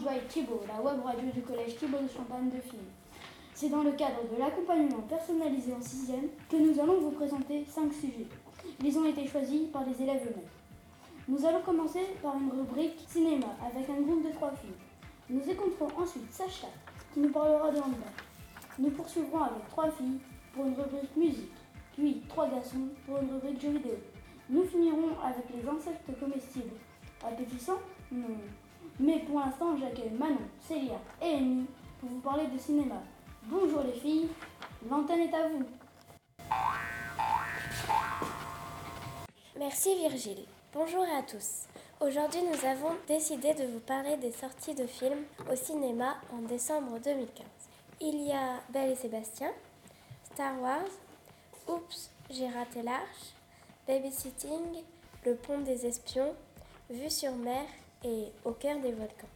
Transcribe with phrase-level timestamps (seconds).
[0.00, 2.78] Joël Thibault, la web radio du collège Thibault de Champagne de Filles.
[3.54, 6.12] C'est dans le cadre de l'accompagnement personnalisé en 6
[6.48, 8.26] que nous allons vous présenter 5 sujets.
[8.84, 10.44] Ils ont été choisis par les élèves eux-mêmes.
[11.26, 14.70] Nous allons commencer par une rubrique cinéma avec un groupe de trois filles.
[15.30, 16.68] Nous écouterons ensuite Sacha
[17.12, 18.14] qui nous parlera de handball.
[18.78, 20.20] Nous poursuivrons avec trois filles
[20.54, 21.52] pour une rubrique musique,
[21.94, 23.96] puis trois garçons pour une rubrique jeux vidéo.
[24.48, 26.76] Nous finirons avec les insectes comestibles.
[27.26, 27.80] Appétissant
[28.12, 28.36] Non.
[29.00, 31.66] Mais pour l'instant, j'accueille Manon, Célia et Amy
[32.00, 32.96] pour vous parler de cinéma.
[33.44, 34.28] Bonjour les filles,
[34.90, 35.64] l'antenne est à vous.
[39.56, 40.44] Merci Virgile.
[40.72, 41.66] Bonjour à tous.
[42.00, 46.98] Aujourd'hui, nous avons décidé de vous parler des sorties de films au cinéma en décembre
[46.98, 47.46] 2015.
[48.00, 49.50] Il y a Belle et Sébastien,
[50.32, 50.90] Star Wars,
[51.68, 53.34] Oups, j'ai raté l'arche,
[53.86, 54.82] Babysitting,
[55.24, 56.34] Le pont des espions,
[56.90, 57.64] Vue sur mer
[58.04, 59.26] et Au cœur des volcans.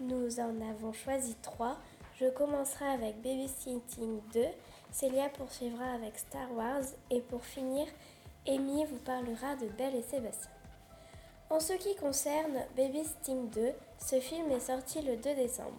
[0.00, 1.76] Nous en avons choisi trois.
[2.20, 4.44] Je commencerai avec Babysitting 2,
[4.90, 7.86] Célia poursuivra avec Star Wars et pour finir,
[8.48, 10.50] Amy vous parlera de Belle et Sébastien.
[11.50, 15.78] En ce qui concerne Babysitting 2, ce film est sorti le 2 décembre.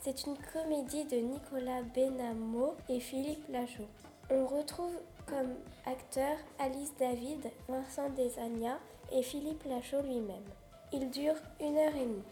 [0.00, 3.88] C'est une comédie de Nicolas Benamo et Philippe Lachaud.
[4.30, 8.78] On retrouve comme acteurs Alice David, Vincent Desagna
[9.12, 10.44] et Philippe Lachaud lui-même.
[10.92, 12.22] Il dure une heure et demie.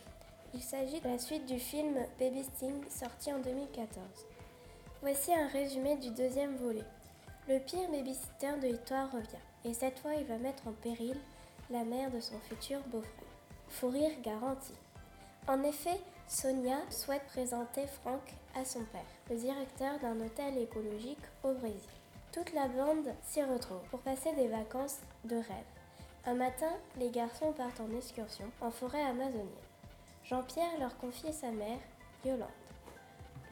[0.55, 3.98] Il s'agit de la suite du film Baby Sting sorti en 2014.
[5.02, 6.84] Voici un résumé du deuxième volet.
[7.48, 11.16] Le pire babysitter de l'histoire revient, et cette fois il va mettre en péril
[11.69, 13.10] la mère de son futur beau-frère.
[13.69, 14.72] Faut rire garanti.
[15.48, 18.22] En effet, Sonia souhaite présenter Franck
[18.55, 21.80] à son père, le directeur d'un hôtel écologique au Brésil.
[22.30, 25.73] Toute la bande s'y retrouve pour passer des vacances de rêve.
[26.26, 29.46] Un matin, les garçons partent en excursion en forêt amazonienne.
[30.24, 31.78] Jean-Pierre leur confie sa mère,
[32.24, 32.48] Yolande.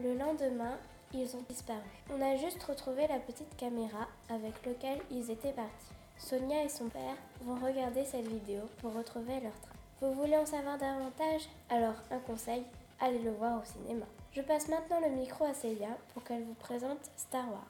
[0.00, 0.78] Le lendemain,
[1.12, 1.78] ils ont disparu.
[2.10, 5.92] On a juste retrouvé la petite caméra avec laquelle ils étaient partis.
[6.16, 9.76] Sonia et son père vont regarder cette vidéo pour retrouver leur train.
[10.00, 11.48] Vous voulez en savoir davantage?
[11.68, 12.64] Alors, un conseil,
[13.00, 14.06] allez le voir au cinéma.
[14.32, 17.60] Je passe maintenant le micro à Célia pour qu'elle vous présente Star Wars.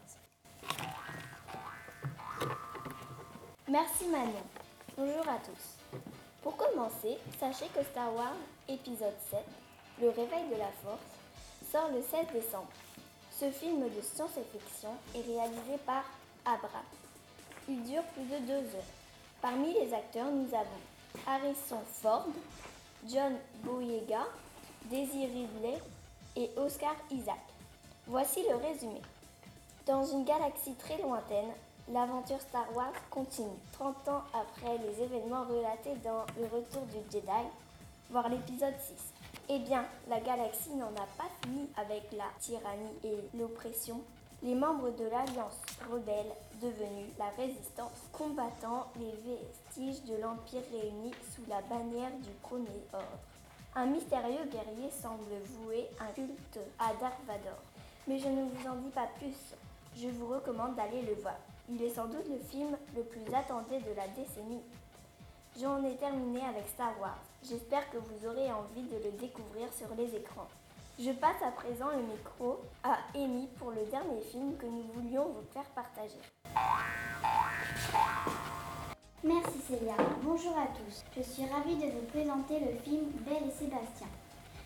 [3.69, 4.45] Merci Manon.
[4.99, 5.99] Bonjour à tous.
[6.43, 8.37] Pour commencer, sachez que Star Wars
[8.69, 9.41] épisode 7,
[10.03, 11.01] Le réveil de la force,
[11.73, 12.69] sort le 16 décembre.
[13.31, 16.05] Ce film de science-fiction est réalisé par
[16.45, 16.83] Abrams.
[17.71, 18.93] Il dure plus de deux heures.
[19.41, 22.27] Parmi les acteurs, nous avons Harrison Ford,
[23.09, 24.27] John Boyega,
[24.85, 25.81] Daisy Ridley
[26.37, 27.41] et Oscar Isaac.
[28.07, 29.01] Voici le résumé.
[29.87, 31.53] Dans une galaxie très lointaine,
[31.91, 33.59] L'aventure Star Wars continue.
[33.73, 37.27] 30 ans après les événements relatés dans Le Retour du Jedi,
[38.09, 38.95] voire l'épisode 6.
[39.49, 44.01] Eh bien, la galaxie n'en a pas fini avec la tyrannie et l'oppression.
[44.45, 45.59] Les membres de l'Alliance
[45.91, 46.33] rebelle,
[46.63, 53.19] devenue la Résistance, combattant les vestiges de l'Empire réuni sous la bannière du Premier Ordre.
[53.75, 57.59] Un mystérieux guerrier semble vouer un culte à Darth Vador.
[58.07, 59.57] Mais je ne vous en dis pas plus.
[59.97, 61.37] Je vous recommande d'aller le voir.
[61.71, 64.63] Il est sans doute le film le plus attendu de la décennie.
[65.61, 67.21] J'en ai terminé avec Star Wars.
[67.43, 70.49] J'espère que vous aurez envie de le découvrir sur les écrans.
[70.99, 75.27] Je passe à présent le micro à Amy pour le dernier film que nous voulions
[75.27, 76.19] vous faire partager.
[79.25, 79.95] Merci Célia.
[80.23, 81.05] Bonjour à tous.
[81.17, 84.09] Je suis ravie de vous présenter le film Belle et Sébastien.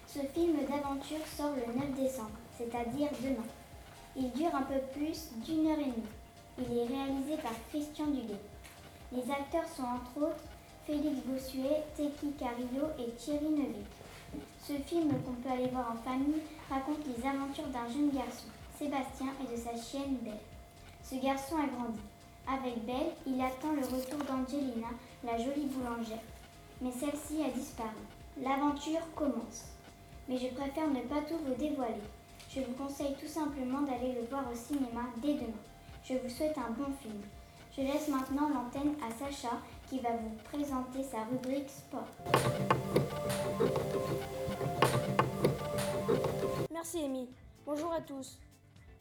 [0.07, 3.47] Ce film d'aventure sort le 9 décembre, c'est-à-dire demain.
[4.17, 6.16] Il dure un peu plus d'une heure et demie.
[6.59, 8.41] Il est réalisé par Christian Duguay.
[9.13, 10.45] Les acteurs sont entre autres
[10.87, 13.85] Félix Bossuet, Teki Carillo et Thierry Neuville.
[14.63, 16.41] Ce film qu'on peut aller voir en famille
[16.71, 18.49] raconte les aventures d'un jeune garçon,
[18.79, 20.41] Sébastien, et de sa chienne Belle.
[21.03, 22.01] Ce garçon a grandi.
[22.49, 24.89] Avec Belle, il attend le retour d'Angelina,
[25.25, 26.25] la jolie boulangère.
[26.81, 28.01] Mais celle-ci a disparu.
[28.43, 29.67] L'aventure commence.
[30.27, 32.03] Mais je préfère ne pas tout vous dévoiler.
[32.49, 35.63] Je vous conseille tout simplement d'aller le voir au cinéma dès demain.
[36.09, 37.21] Je vous souhaite un bon film.
[37.77, 39.57] Je laisse maintenant l'antenne à Sacha
[39.89, 42.07] qui va vous présenter sa rubrique sport.
[46.73, 47.29] Merci Amy.
[47.65, 48.39] Bonjour à tous.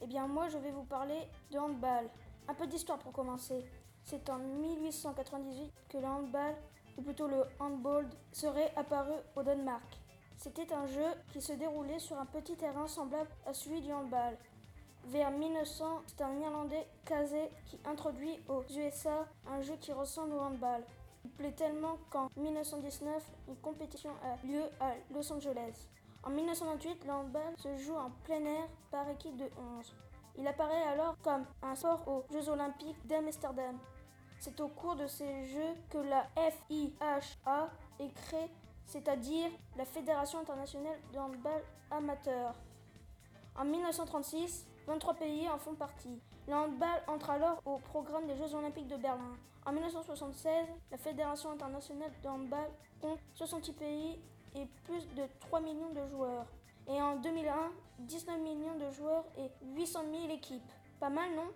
[0.02, 2.10] Eh bien moi je vais vous parler de handball.
[2.48, 3.64] Un peu d'histoire pour commencer.
[4.02, 6.56] C'est en 1898 que le handball,
[6.98, 10.00] ou plutôt le handball, serait apparu au Danemark.
[10.36, 14.36] C'était un jeu qui se déroulait sur un petit terrain semblable à celui du handball.
[15.06, 20.40] Vers 1900, c'est un Irlandais, Casey, qui introduit aux USA un jeu qui ressemble au
[20.40, 20.82] handball.
[21.24, 25.86] Il plaît tellement qu'en 1919, une compétition a lieu à Los Angeles.
[26.24, 29.48] En 1928, le handball se joue en plein air par équipe de
[29.78, 29.94] 11.
[30.38, 33.78] Il apparaît alors comme un sport aux Jeux olympiques d'Amsterdam.
[34.40, 37.70] C'est au cours de ces Jeux que la FIHA
[38.00, 38.50] est créée,
[38.86, 41.62] c'est-à-dire la Fédération internationale de handball
[41.92, 42.56] amateur.
[43.56, 46.20] En 1936, 23 pays en font partie.
[46.46, 49.36] Le handball entre alors au programme des Jeux olympiques de Berlin.
[49.64, 54.20] En 1976, la Fédération internationale de handball compte 68 pays
[54.54, 56.46] et plus de 3 millions de joueurs.
[56.88, 60.70] Et en 2001, 19 millions de joueurs et 800 000 équipes.
[61.00, 61.50] Pas mal, non?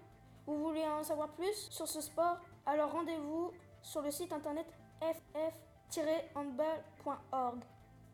[0.46, 2.38] Vous voulez en savoir plus sur ce sport?
[2.66, 4.66] Alors rendez-vous sur le site internet
[5.00, 7.60] ff-handball.org.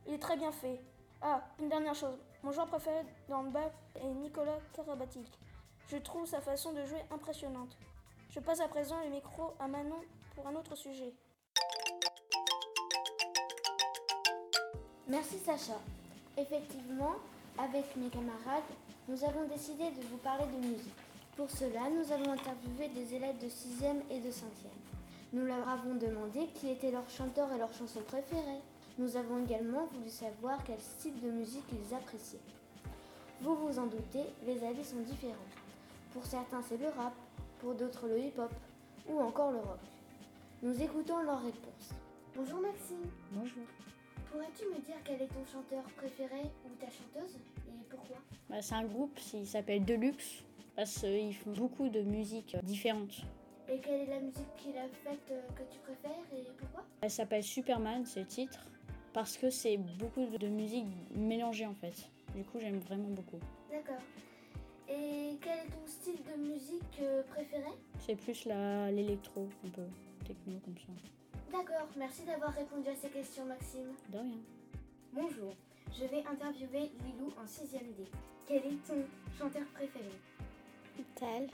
[0.06, 0.78] Il est très bien fait.
[1.22, 2.18] Ah, une dernière chose.
[2.46, 5.26] Mon joueur préféré de handball est Nicolas Karabatic.
[5.88, 7.76] Je trouve sa façon de jouer impressionnante.
[8.30, 10.00] Je passe à présent le micro à Manon
[10.32, 11.12] pour un autre sujet.
[15.08, 15.80] Merci Sacha.
[16.36, 17.16] Effectivement,
[17.58, 18.62] avec mes camarades,
[19.08, 20.94] nous avons décidé de vous parler de musique.
[21.36, 24.44] Pour cela, nous avons interviewé des élèves de 6e et de 5e.
[25.32, 28.62] Nous leur avons demandé qui étaient leurs chanteurs et leurs chansons préférées.
[28.98, 32.40] Nous avons également voulu savoir quel style de musique ils appréciaient.
[33.42, 35.34] Vous vous en doutez, les avis sont différents.
[36.14, 37.12] Pour certains, c'est le rap,
[37.58, 38.50] pour d'autres, le hip-hop
[39.06, 39.80] ou encore le rock.
[40.62, 41.92] Nous écoutons leurs réponses.
[42.34, 43.02] Bonjour Maxime.
[43.32, 43.64] Bonjour.
[44.32, 47.36] Pourrais-tu me dire quel est ton chanteur préféré ou ta chanteuse
[47.68, 48.16] et pourquoi?
[48.48, 50.42] Bah, c'est un groupe, il s'appelle Deluxe,
[50.74, 53.22] parce qu'ils font beaucoup de musiques différentes.
[53.68, 56.84] Et quelle est la musique qu'il a faite euh, que tu préfères et pourquoi?
[57.00, 58.60] Elle s'appelle Superman, c'est le titre,
[59.16, 60.84] parce que c'est beaucoup de musique
[61.14, 61.94] mélangée en fait.
[62.34, 63.38] Du coup, j'aime vraiment beaucoup.
[63.70, 64.02] D'accord.
[64.90, 67.70] Et quel est ton style de musique euh, préféré?
[67.98, 69.86] C'est plus la- l'électro, un peu
[70.26, 70.92] techno comme ça.
[71.50, 73.88] D'accord, merci d'avoir répondu à ces questions Maxime.
[74.12, 74.38] De rien.
[75.14, 75.54] Bonjour,
[75.98, 78.04] je vais interviewer Lilou en 6ème D.
[78.46, 79.02] Quel est ton
[79.38, 80.10] chanteur préféré?
[81.14, 81.46] Tal,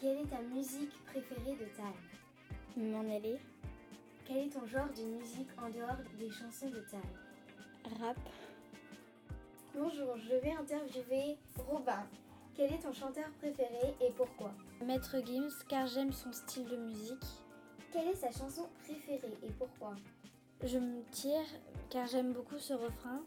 [0.00, 1.94] Quelle est ta musique préférée de Tal?
[2.84, 3.36] M'en aller,
[4.26, 7.00] Quel est ton genre de musique en dehors des chansons de Tal
[8.00, 8.16] rap,
[9.74, 11.36] Bonjour, je vais interviewer
[11.68, 12.06] Robin.
[12.56, 14.52] Quel est ton chanteur préféré et pourquoi?
[14.84, 17.26] Maître Gims car j'aime son style de musique.
[17.92, 19.94] Quelle est sa chanson préférée et pourquoi?
[20.62, 21.44] Je me tire
[21.90, 23.20] car j'aime beaucoup ce refrain.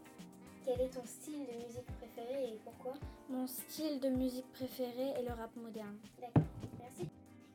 [0.64, 2.94] Quel est ton style de musique préféré et pourquoi?
[3.30, 5.98] Mon style de musique préféré est le rap moderne.
[6.20, 6.42] D'accord.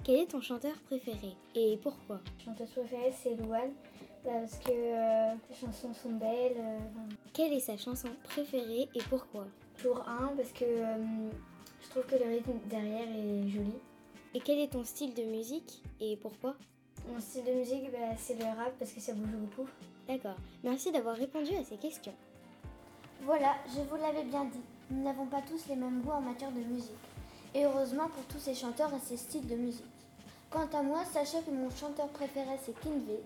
[0.03, 2.19] Quel est ton chanteur préféré et pourquoi?
[2.43, 3.71] Chanteuse préférée, c'est Louane,
[4.23, 6.57] parce que euh, les chansons sont belles.
[6.57, 6.79] euh,
[7.33, 9.45] Quelle est sa chanson préférée et pourquoi?
[9.81, 10.97] Tour 1, parce que euh,
[11.81, 13.75] je trouve que le rythme derrière est joli.
[14.33, 16.55] Et quel est ton style de musique et pourquoi?
[17.07, 19.69] Mon style de musique, bah, c'est le rap, parce que ça bouge beaucoup.
[20.07, 22.13] D'accord, merci d'avoir répondu à ces questions.
[23.21, 24.59] Voilà, je vous l'avais bien dit,
[24.91, 26.91] nous n'avons pas tous les mêmes goûts en matière de musique.
[27.55, 29.85] Et heureusement pour tous ces chanteurs et ces styles de musique.
[30.53, 33.19] Quant à moi, sachez que mon chanteur préféré c'est Kinvey.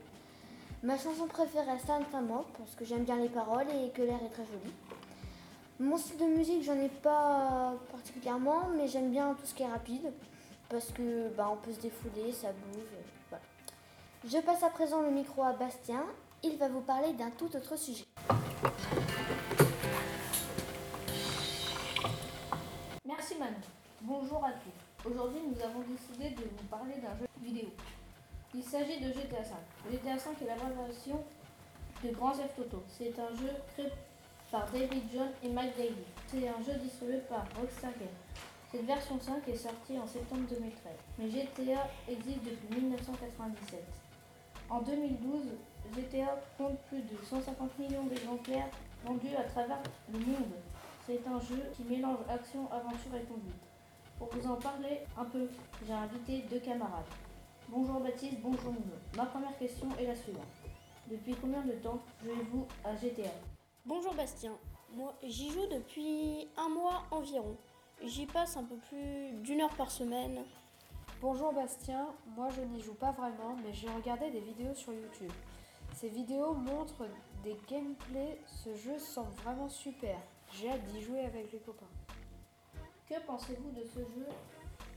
[0.82, 4.30] Ma chanson préférée c'est Infamant, parce que j'aime bien les paroles et que l'air est
[4.30, 4.72] très joli.
[5.78, 9.68] Mon style de musique, j'en ai pas particulièrement, mais j'aime bien tout ce qui est
[9.68, 10.14] rapide,
[10.70, 12.96] parce que bah, on peut se défouler, ça bouge,
[13.30, 13.44] voilà.
[14.24, 16.06] Je passe à présent le micro à Bastien,
[16.44, 18.06] il va vous parler d'un tout autre sujet.
[23.06, 23.52] Merci Manon.
[24.02, 24.87] Bonjour à tous.
[25.06, 27.70] Aujourd'hui, nous avons décidé de vous parler d'un jeu vidéo.
[28.54, 29.92] Il s'agit de GTA V.
[29.92, 31.24] GTA V est la version
[32.04, 32.84] de Grand Theft Auto.
[32.90, 33.90] C'est un jeu créé
[34.52, 35.94] par David John et Mike Daly.
[36.28, 38.08] C'est un jeu distribué par Rockstar Games.
[38.72, 43.82] Cette version 5 est sortie en septembre 2013, mais GTA existe depuis 1997.
[44.70, 45.44] En 2012,
[45.96, 48.70] GTA compte plus de 150 millions d'exemplaires
[49.06, 49.80] vendus à travers
[50.12, 50.54] le monde.
[51.06, 53.67] C'est un jeu qui mélange action, aventure et conduite.
[54.18, 55.48] Pour vous en parler un peu,
[55.86, 57.06] j'ai invité deux camarades.
[57.70, 58.96] Bonjour Baptiste, bonjour Nuno.
[59.16, 60.48] Ma première question est la suivante.
[61.08, 63.30] Depuis combien de temps jouez-vous à GTA
[63.86, 64.54] Bonjour Bastien,
[64.96, 67.56] moi j'y joue depuis un mois environ.
[68.04, 70.40] J'y passe un peu plus d'une heure par semaine.
[71.22, 75.32] Bonjour Bastien, moi je n'y joue pas vraiment, mais j'ai regardé des vidéos sur YouTube.
[75.94, 77.06] Ces vidéos montrent
[77.44, 80.18] des gameplays, ce jeu semble vraiment super.
[80.54, 81.86] J'ai hâte d'y jouer avec les copains.
[83.10, 84.28] Que pensez-vous de ce jeu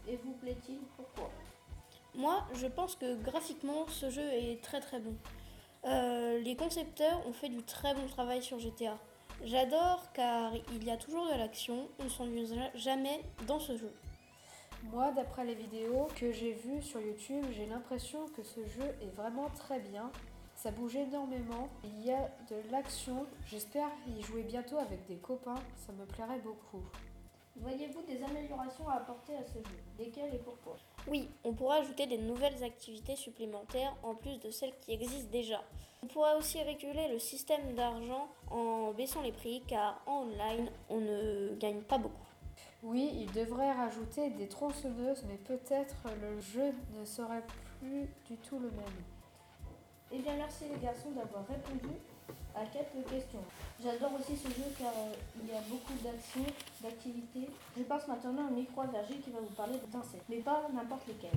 [0.09, 1.31] et vous plaît-il Pourquoi?
[2.15, 5.15] Moi je pense que graphiquement ce jeu est très très bon.
[5.85, 8.99] Euh, les concepteurs ont fait du très bon travail sur GTA.
[9.45, 13.93] J'adore car il y a toujours de l'action, on ne s'ennuie jamais dans ce jeu.
[14.85, 19.15] Moi, d'après les vidéos que j'ai vues sur YouTube, j'ai l'impression que ce jeu est
[19.15, 20.11] vraiment très bien.
[20.55, 23.27] Ça bouge énormément, il y a de l'action.
[23.47, 26.83] J'espère y jouer bientôt avec des copains, ça me plairait beaucoup.
[27.57, 29.79] Voyez-vous des améliorations à apporter à ce jeu?
[29.99, 30.77] Lesquelles et pourquoi?
[31.09, 35.63] Oui, on pourra ajouter des nouvelles activités supplémentaires en plus de celles qui existent déjà.
[36.03, 41.01] On pourra aussi réguler le système d'argent en baissant les prix car en online, on
[41.01, 42.27] ne gagne pas beaucoup.
[42.83, 47.45] Oui, il devrait rajouter des tronçonneuses, mais peut-être le jeu ne serait
[47.79, 49.05] plus du tout le même.
[50.13, 51.95] Eh bien, merci les garçons d'avoir répondu
[52.55, 53.43] à quelques questions.
[53.83, 57.49] J'adore aussi ce jeu car euh, il y a beaucoup d'actions, d'activités.
[57.77, 61.31] Je passe maintenant au micro à qui va vous parler d'insectes, mais pas n'importe lesquels.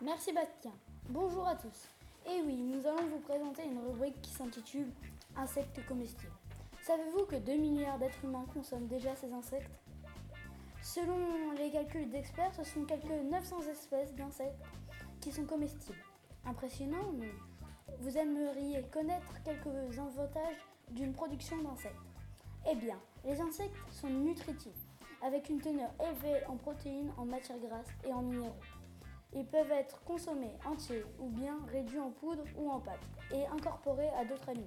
[0.00, 0.72] Merci Bastien.
[1.08, 1.88] Bonjour à tous.
[2.26, 4.88] Et oui, nous allons vous présenter une rubrique qui s'intitule
[5.36, 6.32] Insectes comestibles.
[6.82, 9.81] Savez-vous que 2 milliards d'êtres humains consomment déjà ces insectes?
[10.82, 14.64] Selon les calculs d'experts, ce sont quelques 900 espèces d'insectes
[15.20, 16.02] qui sont comestibles.
[16.44, 17.28] Impressionnant, non?
[18.00, 20.56] Vous aimeriez connaître quelques avantages
[20.90, 21.94] d'une production d'insectes
[22.68, 24.88] Eh bien, les insectes sont nutritifs,
[25.24, 28.56] avec une teneur élevée en protéines, en matières grasses et en minéraux.
[29.34, 34.10] Ils peuvent être consommés entiers ou bien réduits en poudre ou en pâte et incorporés
[34.18, 34.66] à d'autres aliments.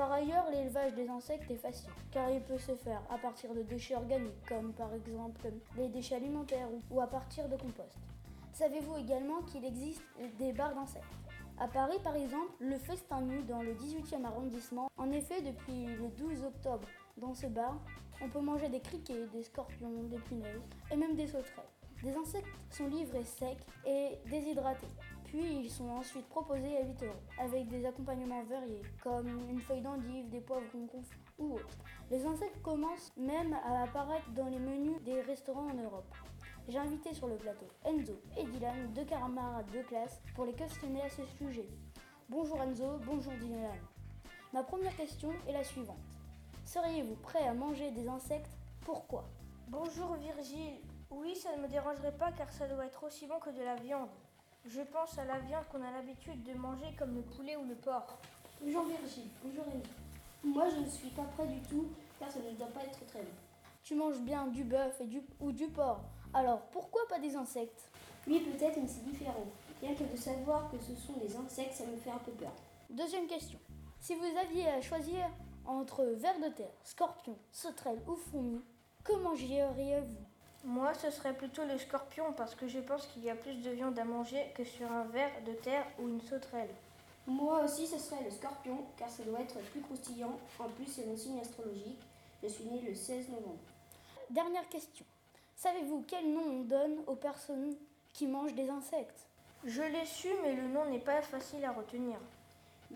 [0.00, 3.60] Par ailleurs, l'élevage des insectes est facile, car il peut se faire à partir de
[3.60, 7.98] déchets organiques, comme par exemple les déchets alimentaires ou à partir de compost.
[8.54, 10.02] Savez-vous également qu'il existe
[10.38, 11.04] des bars d'insectes?
[11.58, 16.08] À Paris, par exemple, le Festin Nu dans le 18e arrondissement, en effet, depuis le
[16.16, 16.88] 12 octobre,
[17.18, 17.78] dans ce bar,
[18.22, 21.68] on peut manger des criquets, des scorpions, des punaises et même des sauterelles.
[22.02, 24.88] Des insectes sont livrés secs et déshydratés.
[25.30, 29.80] Puis ils sont ensuite proposés à 8 euros, avec des accompagnements variés, comme une feuille
[29.80, 31.78] d'endive, des poivrons confits ou autres.
[32.10, 36.12] Les insectes commencent même à apparaître dans les menus des restaurants en Europe.
[36.66, 41.02] J'ai invité sur le plateau Enzo et Dylan, deux camarades de classe, pour les questionner
[41.02, 41.68] à ce sujet.
[42.28, 43.78] Bonjour Enzo, bonjour Dylan.
[44.52, 45.96] Ma première question est la suivante.
[46.64, 48.58] Seriez-vous prêt à manger des insectes?
[48.80, 49.28] Pourquoi?
[49.68, 50.80] Bonjour Virgile.
[51.08, 53.76] Oui, ça ne me dérangerait pas car ça doit être aussi bon que de la
[53.76, 54.10] viande.
[54.66, 57.74] Je pense à la viande qu'on a l'habitude de manger comme le poulet ou le
[57.74, 58.18] porc.
[58.60, 59.90] Bonjour Virgile, bonjour Enzo.
[60.44, 61.86] Moi je ne suis pas prêt du tout
[62.18, 63.30] car ça ne doit pas être très bon.
[63.82, 66.02] Tu manges bien du bœuf et du, ou du porc.
[66.34, 67.90] Alors pourquoi pas des insectes?
[68.28, 69.46] Oui peut-être mais c'est différent.
[69.80, 72.52] Rien que de savoir que ce sont des insectes ça me fait un peu peur.
[72.90, 73.58] Deuxième question.
[73.98, 75.26] Si vous aviez à choisir
[75.64, 78.60] entre vers de terre, scorpion, sauterelle ou fourmi,
[79.04, 80.29] que mangeriez-vous?
[80.64, 83.70] Moi, ce serait plutôt le scorpion parce que je pense qu'il y a plus de
[83.70, 86.68] viande à manger que sur un ver de terre ou une sauterelle.
[87.26, 90.38] Moi aussi, ce serait le scorpion car ça doit être plus croustillant.
[90.58, 92.00] En plus, c'est mon signe astrologique.
[92.42, 93.58] Je suis née le 16 novembre.
[94.28, 95.04] Dernière question.
[95.56, 97.74] Savez-vous quel nom on donne aux personnes
[98.12, 99.26] qui mangent des insectes?
[99.64, 102.18] Je l'ai su, mais le nom n'est pas facile à retenir.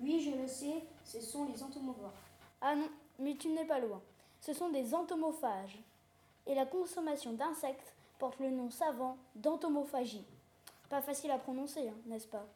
[0.01, 2.11] Oui, je le sais, ce sont les entomophages.
[2.61, 4.01] Ah non, mais tu n'es pas loin.
[4.41, 5.79] Ce sont des entomophages.
[6.47, 10.27] Et la consommation d'insectes porte le nom savant d'entomophagie.
[10.89, 12.47] Pas facile à prononcer, hein, n'est-ce pas?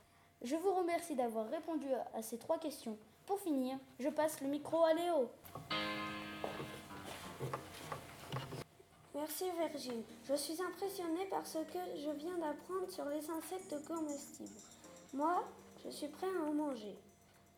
[0.43, 2.97] Je vous remercie d'avoir répondu à ces trois questions.
[3.27, 5.31] Pour finir, je passe le micro à Léo.
[9.15, 10.05] Merci Virgile.
[10.25, 14.61] Je suis impressionnée par ce que je viens d'apprendre sur les insectes comestibles.
[15.13, 15.45] Moi,
[15.85, 16.97] je suis prêt à en manger.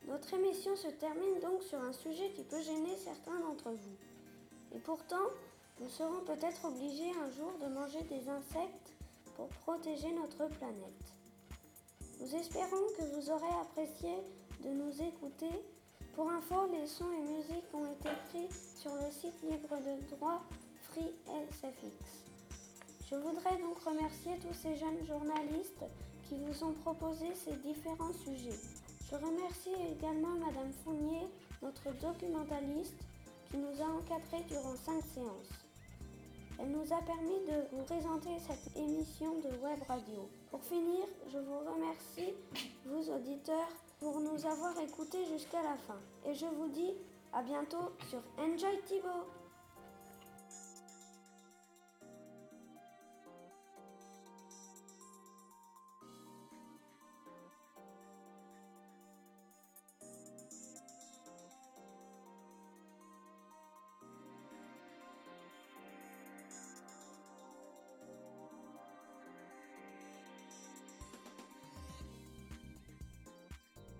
[0.06, 3.96] Notre émission se termine donc sur un sujet qui peut gêner certains d'entre vous.
[4.74, 5.26] Et pourtant,
[5.80, 8.92] nous serons peut-être obligés un jour de manger des insectes
[9.34, 11.06] pour protéger notre planète.
[12.20, 14.14] Nous espérons que vous aurez apprécié
[14.62, 15.64] de nous écouter.
[16.14, 20.42] Pour info, les sons et musiques ont été pris sur le site libre de droit
[20.90, 21.14] Free
[21.50, 22.26] SFX.
[23.10, 25.84] Je voudrais donc remercier tous ces jeunes journalistes
[26.28, 28.60] qui vous ont proposé ces différents sujets.
[29.10, 31.26] Je remercie également Madame Fournier,
[31.62, 33.00] notre documentaliste,
[33.50, 35.69] qui nous a encadrés durant cinq séances.
[36.60, 40.28] Elle nous a permis de vous présenter cette émission de web radio.
[40.50, 42.34] Pour finir, je vous remercie,
[42.84, 45.96] vous auditeurs, pour nous avoir écoutés jusqu'à la fin.
[46.26, 46.92] Et je vous dis
[47.32, 49.26] à bientôt sur Enjoy Thibaut